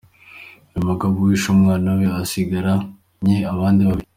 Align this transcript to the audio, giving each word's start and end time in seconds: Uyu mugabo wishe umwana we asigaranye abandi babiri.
Uyu 0.69 0.87
mugabo 0.89 1.13
wishe 1.25 1.47
umwana 1.55 1.87
we 1.97 2.05
asigaranye 2.21 3.35
abandi 3.53 3.81
babiri. 3.89 4.09